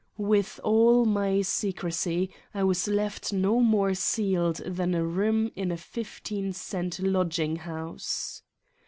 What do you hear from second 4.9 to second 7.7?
a room in a fifteen cent lodging